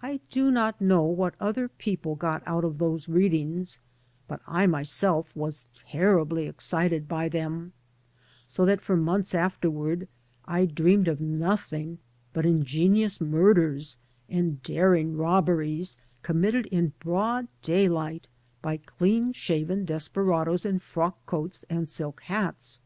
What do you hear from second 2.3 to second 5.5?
but of those readings, but I myself